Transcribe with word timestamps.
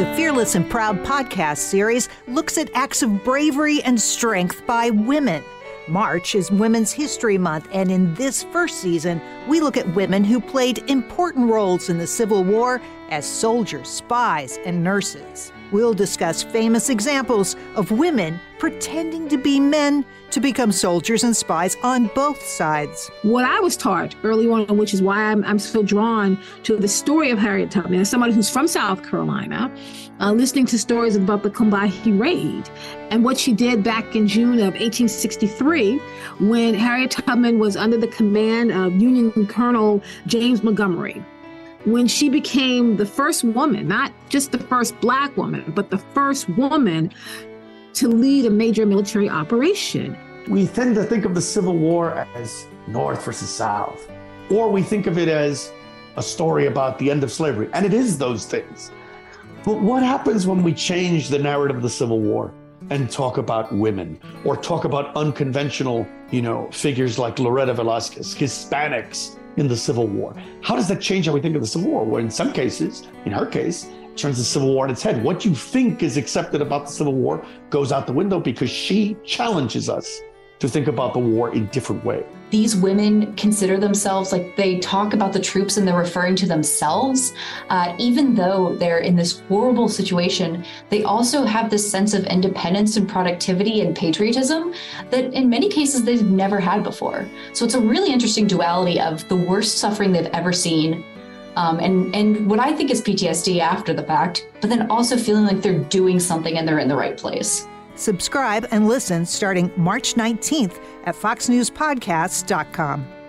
The 0.00 0.16
Fearless 0.16 0.54
and 0.54 0.70
Proud 0.70 1.04
podcast 1.04 1.58
series 1.58 2.08
looks 2.26 2.56
at 2.56 2.70
acts 2.72 3.02
of 3.02 3.22
bravery 3.22 3.82
and 3.82 4.00
strength 4.00 4.66
by 4.66 4.88
women. 4.88 5.44
March 5.88 6.34
is 6.34 6.50
Women's 6.50 6.90
History 6.90 7.36
Month, 7.36 7.68
and 7.70 7.90
in 7.90 8.14
this 8.14 8.44
first 8.44 8.80
season, 8.80 9.20
we 9.46 9.60
look 9.60 9.76
at 9.76 9.94
women 9.94 10.24
who 10.24 10.40
played 10.40 10.78
important 10.88 11.50
roles 11.50 11.90
in 11.90 11.98
the 11.98 12.06
Civil 12.06 12.44
War 12.44 12.80
as 13.10 13.26
soldiers, 13.26 13.90
spies, 13.90 14.58
and 14.64 14.82
nurses. 14.82 15.52
We'll 15.72 15.94
discuss 15.94 16.42
famous 16.42 16.90
examples 16.90 17.56
of 17.76 17.90
women 17.90 18.40
pretending 18.58 19.28
to 19.28 19.38
be 19.38 19.60
men 19.60 20.04
to 20.30 20.40
become 20.40 20.70
soldiers 20.70 21.24
and 21.24 21.36
spies 21.36 21.76
on 21.82 22.08
both 22.14 22.44
sides. 22.44 23.10
What 23.22 23.44
I 23.44 23.58
was 23.60 23.76
taught 23.76 24.14
early 24.22 24.48
on, 24.48 24.76
which 24.76 24.94
is 24.94 25.02
why 25.02 25.24
I'm, 25.24 25.44
I'm 25.44 25.58
so 25.58 25.82
drawn 25.82 26.38
to 26.64 26.76
the 26.76 26.88
story 26.88 27.30
of 27.30 27.38
Harriet 27.38 27.70
Tubman, 27.70 28.00
as 28.00 28.10
somebody 28.10 28.32
who's 28.32 28.50
from 28.50 28.68
South 28.68 29.02
Carolina, 29.08 29.72
uh, 30.20 30.32
listening 30.32 30.66
to 30.66 30.78
stories 30.78 31.16
about 31.16 31.42
the 31.42 31.50
Combahee 31.50 32.18
Raid 32.18 32.68
and 33.10 33.24
what 33.24 33.38
she 33.38 33.52
did 33.52 33.82
back 33.82 34.14
in 34.14 34.28
June 34.28 34.58
of 34.58 34.74
1863 34.74 35.98
when 36.38 36.74
Harriet 36.74 37.12
Tubman 37.12 37.58
was 37.58 37.76
under 37.76 37.96
the 37.96 38.08
command 38.08 38.72
of 38.72 39.00
Union 39.00 39.46
Colonel 39.46 40.02
James 40.26 40.62
Montgomery 40.62 41.24
when 41.84 42.06
she 42.06 42.28
became 42.28 42.96
the 42.96 43.06
first 43.06 43.42
woman, 43.42 43.88
not 43.88 44.12
just 44.28 44.52
the 44.52 44.58
first 44.58 44.98
black 45.00 45.36
woman, 45.36 45.72
but 45.74 45.90
the 45.90 45.98
first 45.98 46.48
woman 46.50 47.12
to 47.94 48.08
lead 48.08 48.44
a 48.46 48.50
major 48.50 48.84
military 48.86 49.28
operation. 49.28 50.16
We 50.48 50.66
tend 50.66 50.94
to 50.96 51.04
think 51.04 51.24
of 51.24 51.34
the 51.34 51.40
Civil 51.40 51.76
War 51.76 52.26
as 52.34 52.66
North 52.86 53.24
versus 53.24 53.48
South, 53.48 54.10
or 54.50 54.70
we 54.70 54.82
think 54.82 55.06
of 55.06 55.18
it 55.18 55.28
as 55.28 55.72
a 56.16 56.22
story 56.22 56.66
about 56.66 56.98
the 56.98 57.10
end 57.10 57.24
of 57.24 57.32
slavery, 57.32 57.68
and 57.72 57.86
it 57.86 57.94
is 57.94 58.18
those 58.18 58.46
things. 58.46 58.90
But 59.64 59.80
what 59.80 60.02
happens 60.02 60.46
when 60.46 60.62
we 60.62 60.72
change 60.72 61.28
the 61.28 61.38
narrative 61.38 61.76
of 61.76 61.82
the 61.82 61.90
Civil 61.90 62.20
War 62.20 62.52
and 62.90 63.10
talk 63.10 63.38
about 63.38 63.72
women 63.72 64.18
or 64.44 64.56
talk 64.56 64.84
about 64.84 65.14
unconventional, 65.16 66.06
you 66.30 66.42
know, 66.42 66.70
figures 66.72 67.18
like 67.18 67.38
Loretta 67.38 67.74
Velasquez, 67.74 68.34
Hispanics 68.34 69.38
in 69.60 69.68
the 69.68 69.76
Civil 69.76 70.06
War? 70.06 70.34
How 70.62 70.74
does 70.74 70.88
that 70.88 71.00
change 71.00 71.26
how 71.26 71.32
we 71.32 71.40
think 71.40 71.54
of 71.54 71.60
the 71.60 71.68
Civil 71.68 71.90
War? 71.90 72.04
Where 72.04 72.20
in 72.20 72.30
some 72.30 72.52
cases, 72.52 73.06
in 73.26 73.32
her 73.32 73.46
case, 73.46 73.88
turns 74.16 74.38
the 74.38 74.44
Civil 74.44 74.74
War 74.74 74.84
on 74.84 74.90
its 74.90 75.02
head. 75.02 75.22
What 75.22 75.44
you 75.44 75.54
think 75.54 76.02
is 76.02 76.16
accepted 76.16 76.60
about 76.62 76.86
the 76.86 76.92
Civil 76.92 77.14
War 77.14 77.44
goes 77.68 77.92
out 77.92 78.06
the 78.06 78.12
window 78.12 78.40
because 78.40 78.70
she 78.70 79.16
challenges 79.24 79.88
us 79.88 80.20
to 80.60 80.68
think 80.68 80.86
about 80.86 81.12
the 81.12 81.18
war 81.18 81.54
in 81.54 81.66
different 81.66 82.04
ways. 82.04 82.24
These 82.50 82.76
women 82.76 83.34
consider 83.36 83.78
themselves 83.78 84.32
like 84.32 84.56
they 84.56 84.78
talk 84.80 85.14
about 85.14 85.32
the 85.32 85.40
troops 85.40 85.76
and 85.76 85.86
they're 85.86 85.96
referring 85.96 86.36
to 86.36 86.46
themselves. 86.46 87.32
Uh, 87.68 87.94
even 87.98 88.34
though 88.34 88.74
they're 88.76 88.98
in 88.98 89.16
this 89.16 89.40
horrible 89.48 89.88
situation, 89.88 90.64
they 90.90 91.04
also 91.04 91.44
have 91.44 91.70
this 91.70 91.88
sense 91.88 92.12
of 92.12 92.26
independence 92.26 92.96
and 92.96 93.08
productivity 93.08 93.80
and 93.80 93.96
patriotism 93.96 94.74
that 95.10 95.32
in 95.32 95.48
many 95.48 95.68
cases 95.68 96.04
they've 96.04 96.28
never 96.28 96.60
had 96.60 96.82
before. 96.82 97.26
So 97.52 97.64
it's 97.64 97.74
a 97.74 97.80
really 97.80 98.12
interesting 98.12 98.46
duality 98.46 99.00
of 99.00 99.26
the 99.28 99.36
worst 99.36 99.78
suffering 99.78 100.12
they've 100.12 100.26
ever 100.26 100.52
seen 100.52 101.04
um, 101.56 101.80
and 101.80 102.14
and 102.14 102.48
what 102.48 102.60
I 102.60 102.72
think 102.72 102.90
is 102.90 103.02
PTSD 103.02 103.58
after 103.60 103.92
the 103.92 104.02
fact, 104.02 104.46
but 104.60 104.70
then 104.70 104.90
also 104.90 105.16
feeling 105.16 105.44
like 105.44 105.60
they're 105.60 105.78
doing 105.78 106.20
something 106.20 106.56
and 106.56 106.66
they're 106.66 106.78
in 106.78 106.88
the 106.88 106.96
right 106.96 107.16
place. 107.16 107.66
Subscribe 107.94 108.66
and 108.70 108.88
listen 108.88 109.26
starting 109.26 109.70
March 109.76 110.14
19th 110.14 110.82
at 111.04 111.14
foxnewspodcasts.com. 111.14 113.19